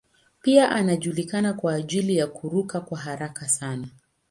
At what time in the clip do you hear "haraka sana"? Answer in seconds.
2.99-3.87